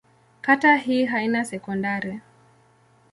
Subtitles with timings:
[0.41, 2.19] Kata hii haina sekondari.